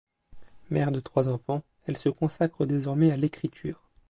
Mère 0.71 0.91
de 0.91 0.99
trois 0.99 1.29
enfants, 1.29 1.61
elle 1.85 1.95
se 1.95 2.09
consacre 2.09 2.65
désormais 2.65 3.11
à 3.11 3.17
l'écriture. 3.17 3.87